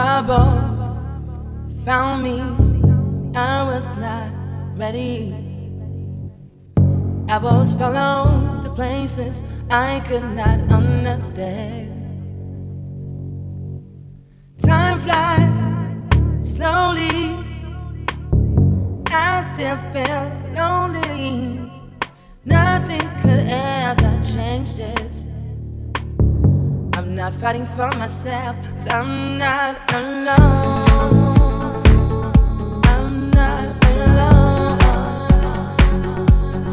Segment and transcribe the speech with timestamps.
[0.00, 0.48] trouble
[1.84, 2.40] found me.
[3.36, 4.30] I was not
[4.74, 5.34] ready.
[7.28, 11.90] I was fell to places I could not understand.
[14.62, 15.56] Time flies
[16.54, 17.20] slowly.
[19.28, 20.24] I still feel
[20.60, 21.60] lonely.
[22.46, 25.29] Nothing could ever change this.
[27.20, 30.38] Not fighting for myself, cause I'm not alone.
[32.84, 34.78] I'm not alone.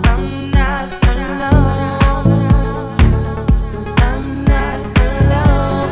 [0.05, 2.31] I'm not alone.
[4.07, 5.91] I'm not alone.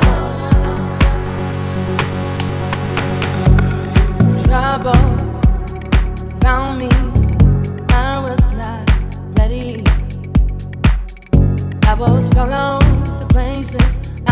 [4.46, 5.06] Trouble
[6.40, 6.92] found me.
[7.90, 8.88] I was not
[9.38, 9.84] ready.
[11.84, 12.30] I was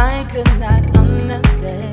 [0.05, 1.92] I could not understand.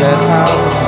[0.00, 0.87] that house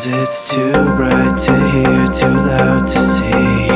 [0.00, 3.69] Cause it's too bright to hear, too loud to see.